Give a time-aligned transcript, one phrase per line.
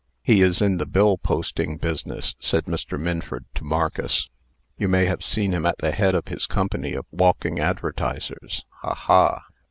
[0.23, 2.99] "He is in the bill posting business," said Mr.
[2.99, 4.31] Minford to Marcus.
[4.75, 8.65] "You may have seen him at the head of his company of walking advertisers.
[8.81, 8.95] Ha!
[8.95, 9.43] ha!"